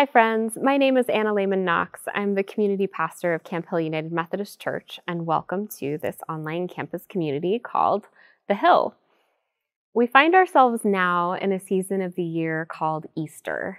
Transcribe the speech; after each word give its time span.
Hi, 0.00 0.06
friends. 0.06 0.56
My 0.56 0.78
name 0.78 0.96
is 0.96 1.10
Anna 1.10 1.34
Lehman 1.34 1.62
Knox. 1.62 2.00
I'm 2.14 2.34
the 2.34 2.42
community 2.42 2.86
pastor 2.86 3.34
of 3.34 3.44
Camp 3.44 3.68
Hill 3.68 3.80
United 3.80 4.10
Methodist 4.10 4.58
Church, 4.58 4.98
and 5.06 5.26
welcome 5.26 5.68
to 5.78 5.98
this 5.98 6.16
online 6.26 6.68
campus 6.68 7.04
community 7.06 7.58
called 7.58 8.06
The 8.48 8.54
Hill. 8.54 8.94
We 9.92 10.06
find 10.06 10.34
ourselves 10.34 10.86
now 10.86 11.34
in 11.34 11.52
a 11.52 11.60
season 11.60 12.00
of 12.00 12.14
the 12.14 12.22
year 12.22 12.64
called 12.64 13.08
Easter. 13.14 13.76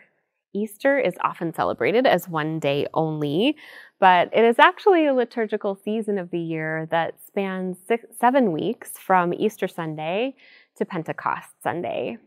Easter 0.54 1.00
is 1.00 1.16
often 1.22 1.56
celebrated 1.56 2.06
as 2.06 2.30
one 2.30 2.60
day 2.60 2.86
only, 2.94 3.58
but 4.00 4.30
it 4.32 4.44
is 4.44 4.60
actually 4.60 5.08
a 5.08 5.16
liturgical 5.16 5.74
season 5.74 6.20
of 6.20 6.30
the 6.30 6.38
year 6.40 6.88
that 6.92 7.16
spans 7.26 7.78
six, 7.88 8.06
seven 8.20 8.52
weeks 8.52 8.92
from 8.92 9.34
Easter 9.34 9.68
Sunday 9.68 10.36
to 10.78 10.86
Pentecost 10.86 11.50
Sunday. 11.64 12.20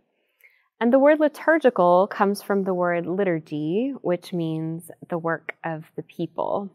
And 0.80 0.92
the 0.92 0.98
word 0.98 1.20
liturgical 1.20 2.08
comes 2.08 2.42
from 2.42 2.64
the 2.64 2.74
word 2.74 3.06
liturgy, 3.06 3.94
which 4.02 4.32
means 4.32 4.90
the 5.08 5.18
work 5.18 5.56
of 5.64 5.84
the 5.96 6.02
people. 6.02 6.70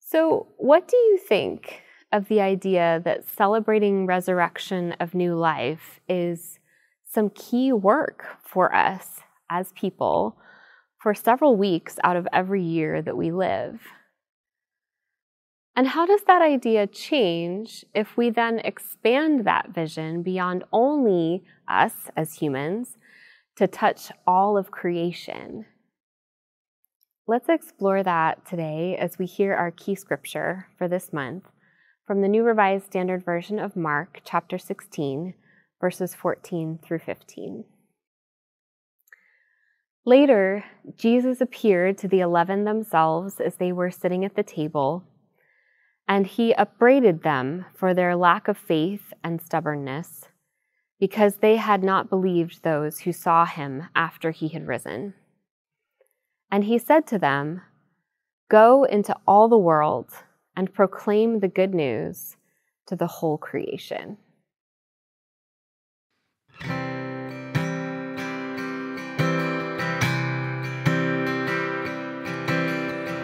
So, 0.00 0.48
what 0.56 0.88
do 0.88 0.96
you 0.96 1.18
think 1.18 1.82
of 2.12 2.26
the 2.28 2.40
idea 2.40 3.00
that 3.04 3.28
celebrating 3.28 4.06
resurrection 4.06 4.92
of 4.98 5.14
new 5.14 5.36
life 5.36 6.00
is 6.08 6.58
some 7.08 7.30
key 7.30 7.72
work 7.72 8.24
for 8.44 8.74
us 8.74 9.20
as 9.48 9.72
people 9.72 10.36
for 11.00 11.14
several 11.14 11.56
weeks 11.56 11.98
out 12.02 12.16
of 12.16 12.26
every 12.32 12.62
year 12.62 13.00
that 13.00 13.16
we 13.16 13.30
live? 13.30 13.80
And 15.76 15.88
how 15.88 16.04
does 16.04 16.22
that 16.26 16.42
idea 16.42 16.86
change 16.86 17.84
if 17.94 18.16
we 18.16 18.30
then 18.30 18.58
expand 18.60 19.44
that 19.44 19.70
vision 19.70 20.22
beyond 20.22 20.64
only 20.72 21.44
us 21.68 22.10
as 22.16 22.34
humans 22.34 22.96
to 23.56 23.66
touch 23.66 24.10
all 24.26 24.58
of 24.58 24.70
creation? 24.70 25.66
Let's 27.26 27.48
explore 27.48 28.02
that 28.02 28.44
today 28.44 28.96
as 28.96 29.18
we 29.18 29.26
hear 29.26 29.54
our 29.54 29.70
key 29.70 29.94
scripture 29.94 30.66
for 30.76 30.88
this 30.88 31.12
month 31.12 31.44
from 32.04 32.22
the 32.22 32.28
New 32.28 32.42
Revised 32.42 32.86
Standard 32.86 33.24
Version 33.24 33.60
of 33.60 33.76
Mark, 33.76 34.20
chapter 34.24 34.58
16, 34.58 35.34
verses 35.80 36.12
14 36.12 36.80
through 36.82 36.98
15. 36.98 37.64
Later, 40.04 40.64
Jesus 40.96 41.40
appeared 41.40 41.98
to 41.98 42.08
the 42.08 42.18
eleven 42.18 42.64
themselves 42.64 43.38
as 43.38 43.54
they 43.56 43.70
were 43.70 43.92
sitting 43.92 44.24
at 44.24 44.34
the 44.34 44.42
table 44.42 45.04
and 46.10 46.26
he 46.26 46.52
upbraided 46.54 47.22
them 47.22 47.64
for 47.72 47.94
their 47.94 48.16
lack 48.16 48.48
of 48.48 48.58
faith 48.58 49.12
and 49.22 49.40
stubbornness, 49.40 50.24
because 50.98 51.36
they 51.36 51.54
had 51.54 51.84
not 51.84 52.10
believed 52.10 52.64
those 52.64 52.98
who 52.98 53.12
saw 53.12 53.46
him 53.46 53.84
after 53.94 54.32
he 54.32 54.48
had 54.48 54.66
risen. 54.66 55.14
And 56.50 56.64
he 56.64 56.78
said 56.78 57.06
to 57.06 57.18
them, 57.18 57.62
Go 58.50 58.82
into 58.82 59.14
all 59.24 59.48
the 59.48 59.56
world 59.56 60.10
and 60.56 60.74
proclaim 60.74 61.38
the 61.38 61.46
good 61.46 61.72
news 61.72 62.36
to 62.88 62.96
the 62.96 63.06
whole 63.06 63.38
creation. 63.38 64.16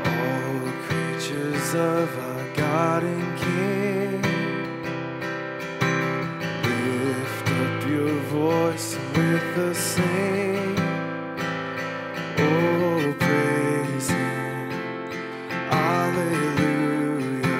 All 0.04 0.72
creatures 0.86 1.74
of 1.74 2.25
God 2.54 3.02
and 3.04 3.38
King. 3.38 4.22
Lift 6.62 7.48
up 7.62 7.88
your 7.88 8.14
voice 8.30 8.96
with 9.14 9.58
a 9.58 9.74
sing. 9.74 10.76
Oh, 12.38 13.14
praise 13.18 14.08
Him. 14.10 14.70
Alleluia. 15.70 17.50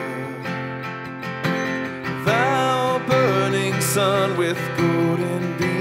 Thou 2.25 2.99
burning 3.07 3.81
sun 3.81 4.37
with 4.37 4.59
golden 4.77 5.57
beam. 5.59 5.76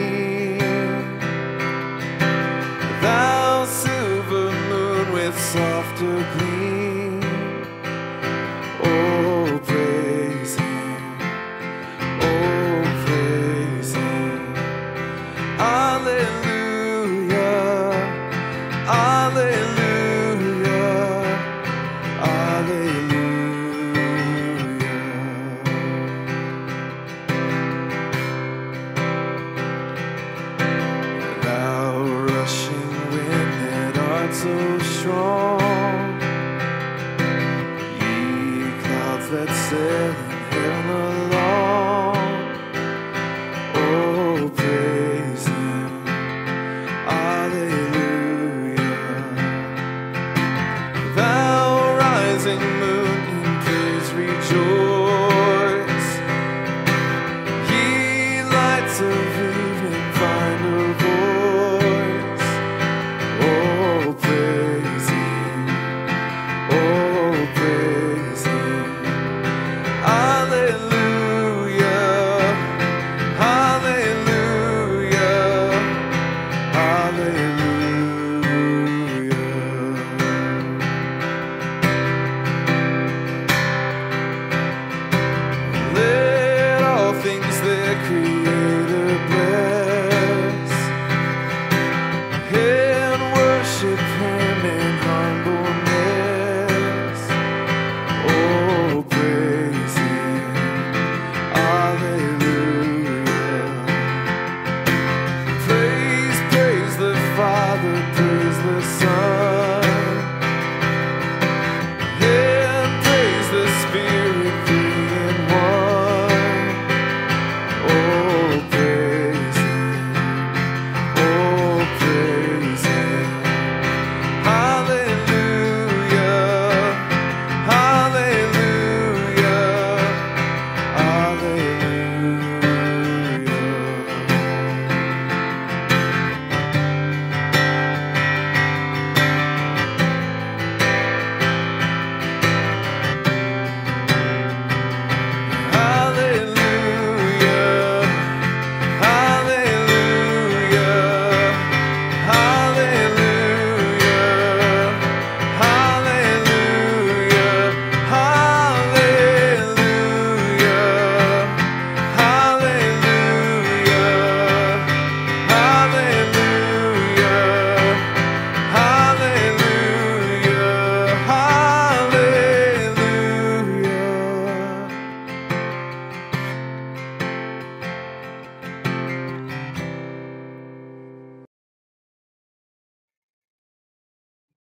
Oh, 43.74 44.52
praise 44.56 45.48
Him. 45.48 46.08
Alleluia. 47.08 48.78
Thou 51.16 51.98
rising 51.98 52.62
moon 52.80 53.20
in 53.44 53.62
praise 53.64 54.12
rejoice. 54.14 54.85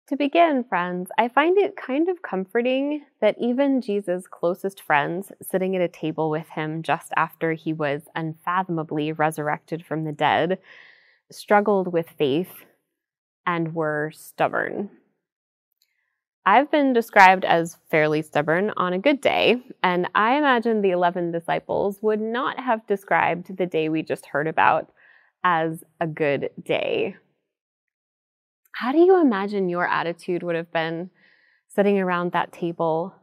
To 0.09 0.17
begin, 0.17 0.63
friends, 0.63 1.11
I 1.19 1.27
find 1.27 1.59
it 1.59 1.75
kind 1.75 2.09
of 2.09 2.23
comforting 2.23 3.05
that 3.21 3.35
even 3.41 3.81
Jesus' 3.81 4.29
closest 4.29 4.81
friends, 4.81 5.33
sitting 5.43 5.75
at 5.75 5.83
a 5.83 5.89
table 5.89 6.31
with 6.31 6.49
him 6.49 6.85
just 6.85 7.11
after 7.17 7.55
he 7.55 7.73
was 7.73 8.03
unfathomably 8.15 9.11
resurrected 9.11 9.85
from 9.85 10.05
the 10.05 10.13
dead, 10.13 10.61
struggled 11.33 11.93
with 11.93 12.09
faith 12.17 12.53
and 13.45 13.75
were 13.75 14.13
stubborn. 14.15 14.91
I've 16.45 16.71
been 16.71 16.93
described 16.93 17.45
as 17.45 17.79
fairly 17.91 18.23
stubborn 18.23 18.73
on 18.77 18.93
a 18.93 19.01
good 19.01 19.21
day, 19.21 19.61
and 19.83 20.09
I 20.15 20.37
imagine 20.37 20.83
the 20.83 20.93
11 20.93 21.33
disciples 21.33 21.99
would 22.01 22.21
not 22.21 22.61
have 22.61 22.87
described 22.87 23.57
the 23.57 23.67
day 23.67 23.89
we 23.89 24.05
just 24.05 24.27
heard 24.27 24.47
about 24.47 24.89
as 25.43 25.83
a 26.01 26.07
good 26.07 26.51
day. 26.63 27.17
How 28.79 28.93
do 28.93 28.99
you 28.99 29.23
imagine 29.23 29.71
your 29.71 29.89
attitude 29.89 30.43
would 30.43 30.55
have 30.55 30.71
been 30.71 31.09
sitting 31.75 31.99
around 31.99 32.33
that 32.33 32.53
table, 32.53 33.15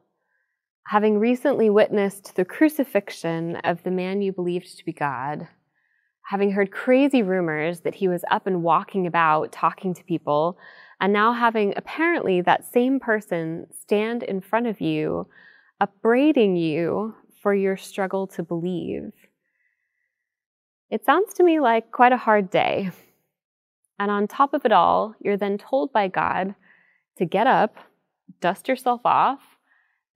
having 0.88 1.20
recently 1.20 1.70
witnessed 1.70 2.36
the 2.36 2.44
crucifixion 2.44 3.58
of 3.58 3.84
the 3.84 3.92
man 3.92 4.24
you 4.24 4.32
believed 4.34 4.76
to 4.76 4.84
be 4.84 4.94
God, 4.94 5.48
having 6.24 6.50
heard 6.50 6.72
crazy 6.72 7.22
rumors 7.22 7.82
that 7.82 7.94
he 7.94 8.08
was 8.08 8.24
up 8.32 8.48
and 8.48 8.64
walking 8.64 9.06
about 9.06 9.52
talking 9.52 9.94
to 9.94 10.04
people, 10.04 10.58
and 11.00 11.14
now 11.14 11.34
having 11.34 11.76
apparently 11.78 12.42
that 12.42 12.66
same 12.74 13.00
person 13.00 13.68
stand 13.80 14.24
in 14.24 14.42
front 14.42 14.66
of 14.66 14.82
you, 14.82 15.28
upbraiding 15.80 16.56
you 16.56 17.14
for 17.44 17.54
your 17.54 17.78
struggle 17.78 18.26
to 18.26 18.42
believe? 18.42 19.12
It 20.90 21.06
sounds 21.06 21.36
to 21.36 21.44
me 21.44 21.60
like 21.60 21.92
quite 21.92 22.12
a 22.12 22.18
hard 22.18 22.50
day. 22.50 22.90
And 24.04 24.12
on 24.12 24.28
top 24.28 24.54
of 24.54 24.66
it 24.66 24.74
all, 24.74 25.16
you're 25.22 25.38
then 25.38 25.58
told 25.58 25.94
by 25.94 26.10
God 26.10 26.56
to 27.18 27.26
get 27.26 27.48
up, 27.48 27.78
dust 28.42 28.68
yourself 28.68 29.00
off, 29.06 29.40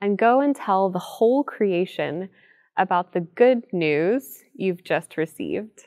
and 0.02 0.18
go 0.18 0.42
and 0.42 0.54
tell 0.54 0.90
the 0.90 1.00
whole 1.00 1.42
creation 1.42 2.28
about 2.76 3.14
the 3.14 3.22
good 3.22 3.64
news 3.72 4.44
you've 4.54 4.84
just 4.84 5.16
received. 5.16 5.86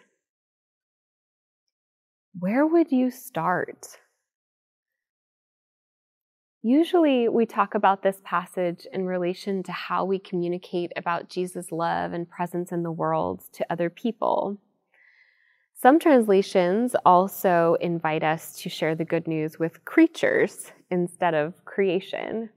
Where 2.39 2.67
would 2.67 2.91
you 2.91 3.11
start? 3.11 3.99
Usually, 6.63 7.29
we 7.29 7.45
talk 7.45 7.75
about 7.75 8.03
this 8.03 8.23
passage 8.25 8.87
in 8.95 9.05
relation 9.05 9.63
to 9.65 9.73
how 9.73 10.07
we 10.07 10.19
communicate 10.19 10.91
about 10.97 11.29
Jesus' 11.29 11.71
love 11.71 12.15
and 12.15 12.27
presence 12.27 12.73
in 12.73 12.83
the 12.83 12.91
world 12.91 13.43
to 13.53 13.67
other 13.71 13.91
people. 13.91 14.57
Some 15.83 15.99
translations 15.99 16.95
also 17.07 17.79
invite 17.81 18.23
us 18.23 18.55
to 18.61 18.69
share 18.69 18.95
the 18.95 19.05
good 19.07 19.27
news 19.27 19.59
with 19.59 19.83
creatures 19.87 20.73
instead 20.91 21.33
of 21.33 21.65
creation. 21.65 22.51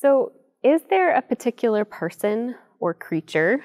So, 0.00 0.32
is 0.64 0.82
there 0.90 1.14
a 1.14 1.22
particular 1.22 1.84
person 1.84 2.56
or 2.80 2.92
creature 2.92 3.64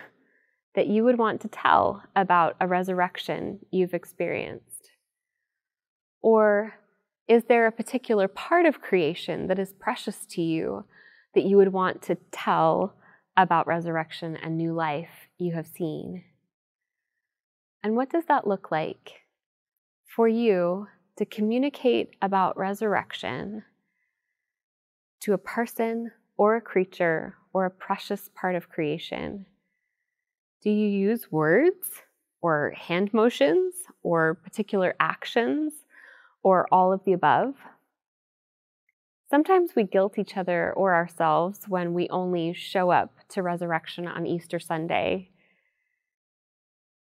that 0.76 0.86
you 0.86 1.04
would 1.04 1.18
want 1.18 1.42
to 1.42 1.48
tell 1.48 2.04
about 2.16 2.56
a 2.62 2.68
resurrection 2.68 3.60
you've 3.72 3.96
experienced? 3.96 4.92
Or 6.22 6.76
is 7.28 7.46
there 7.46 7.66
a 7.66 7.72
particular 7.72 8.28
part 8.28 8.68
of 8.68 8.82
creation 8.82 9.48
that 9.48 9.58
is 9.58 9.74
precious 9.74 10.28
to 10.32 10.44
you 10.44 10.86
that 11.34 11.46
you 11.46 11.58
would 11.58 11.74
want 11.74 12.04
to 12.04 12.16
tell 12.32 12.94
about 13.36 13.66
resurrection 13.66 14.38
and 14.38 14.58
new 14.58 14.74
life 14.74 15.28
you 15.40 15.56
have 15.56 15.66
seen? 15.66 16.24
And 17.84 17.96
what 17.96 18.10
does 18.10 18.26
that 18.26 18.48
look 18.48 18.72
like 18.72 19.22
for 20.06 20.28
you 20.28 20.88
to 21.18 21.26
communicate 21.26 22.16
about 22.22 22.58
resurrection 22.58 23.64
to 25.22 25.34
a 25.34 25.38
person 25.38 26.12
or 26.38 26.56
a 26.56 26.62
creature 26.62 27.36
or 27.54 27.66
a 27.66 27.72
precious 27.72 28.30
part 28.36 28.56
of 28.56 28.70
creation? 28.70 29.46
Do 30.62 30.70
you 30.70 30.88
use 30.88 31.32
words 31.32 31.88
or 32.42 32.72
hand 32.72 33.14
motions 33.14 33.76
or 34.04 34.36
particular 34.36 34.96
actions 35.00 35.74
or 36.44 36.68
all 36.72 36.94
of 36.94 37.04
the 37.04 37.14
above? 37.14 37.56
Sometimes 39.30 39.76
we 39.76 39.84
guilt 39.84 40.18
each 40.18 40.38
other 40.38 40.72
or 40.74 40.94
ourselves 40.94 41.62
when 41.68 41.94
we 41.94 42.08
only 42.10 42.54
show 42.54 42.92
up 42.92 43.14
to 43.30 43.44
resurrection 43.44 44.08
on 44.08 44.26
Easter 44.26 44.60
Sunday 44.60 45.32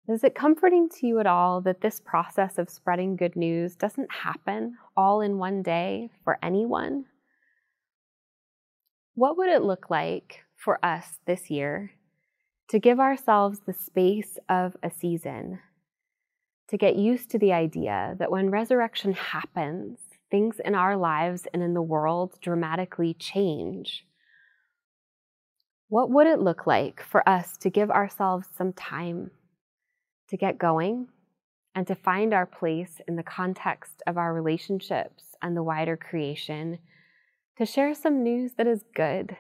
is 0.09 0.25
it 0.25 0.35
comforting 0.35 0.89
to 0.89 1.07
you 1.07 1.21
at 1.21 1.27
all 1.27 1.61
that 1.61 1.81
this 1.81 2.01
process 2.01 2.59
of 2.59 2.69
spreading 2.69 3.15
good 3.15 3.37
news 3.37 3.77
doesn't 3.77 4.11
happen 4.11 4.77
all 4.97 5.21
in 5.21 5.39
one 5.39 5.63
day 5.63 6.11
for 6.25 6.39
anyone? 6.43 7.05
What 9.15 9.39
would 9.39 9.49
it 9.49 9.63
look 9.63 9.91
like 9.91 10.41
for 10.57 10.85
us 10.85 11.07
this 11.27 11.51
year 11.51 11.93
to 12.69 12.81
give 12.81 12.99
ourselves 12.99 13.61
the 13.61 13.75
space 13.75 14.39
of 14.49 14.77
a 14.83 14.91
season, 14.91 15.61
to 16.69 16.77
get 16.77 16.97
used 16.97 17.31
to 17.31 17.39
the 17.39 17.53
idea 17.53 18.17
that 18.19 18.31
when 18.31 18.51
resurrection 18.51 19.13
happens, 19.13 19.99
things 20.31 20.59
in 20.65 20.75
our 20.75 20.97
lives 20.97 21.47
and 21.53 21.63
in 21.63 21.75
the 21.75 21.83
world 21.83 22.39
dramatically 22.41 23.15
change? 23.15 24.05
What 25.89 26.11
would 26.11 26.27
it 26.27 26.41
look 26.41 26.67
like 26.67 27.03
for 27.03 27.29
us 27.29 27.57
to 27.59 27.71
give 27.71 27.91
ourselves 27.91 28.49
some 28.57 28.73
time 28.73 29.31
to 30.33 30.37
get 30.39 30.59
going 30.59 31.07
and 31.75 31.87
to 31.87 31.95
find 31.95 32.33
our 32.33 32.47
place 32.47 33.03
in 33.07 33.17
the 33.17 33.23
context 33.23 34.03
of 34.07 34.17
our 34.17 34.33
relationships 34.33 35.37
and 35.43 35.55
the 35.55 35.63
wider 35.63 35.95
creation, 35.95 36.79
to 37.59 37.67
share 37.67 37.95
some 37.95 38.23
news 38.23 38.53
that 38.57 38.67
is 38.67 38.83
good, 38.95 39.37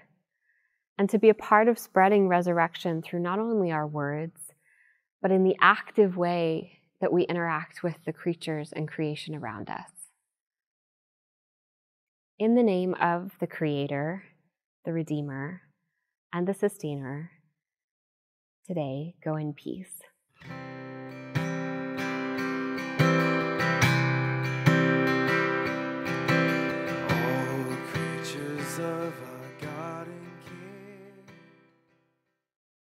and 0.98 1.08
to 1.08 1.18
be 1.18 1.30
a 1.30 1.34
part 1.34 1.66
of 1.66 1.78
spreading 1.78 2.28
resurrection 2.28 3.00
through 3.00 3.20
not 3.20 3.38
only 3.38 3.72
our 3.72 3.86
words, 3.86 4.52
but 5.22 5.30
in 5.30 5.44
the 5.44 5.56
active 5.62 6.18
way 6.18 6.80
that 7.00 7.12
we 7.12 7.22
interact 7.22 7.82
with 7.82 7.96
the 8.04 8.12
creatures 8.12 8.70
and 8.70 8.86
creation 8.86 9.34
around 9.34 9.70
us. 9.70 9.90
In 12.38 12.54
the 12.54 12.62
name 12.62 12.94
of 13.00 13.32
the 13.40 13.46
Creator, 13.46 14.24
the 14.84 14.92
Redeemer, 14.92 15.62
and 16.34 16.46
the 16.46 16.54
Sustainer, 16.54 17.30
today 18.66 19.14
go 19.24 19.36
in 19.36 19.54
peace. 19.54 20.02